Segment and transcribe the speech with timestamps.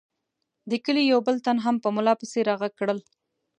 [0.69, 2.99] د کلي یو بل تن هم په ملا پسې را غږ کړل.